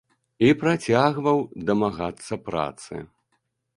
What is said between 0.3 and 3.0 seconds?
І працягваў дамагацца працы.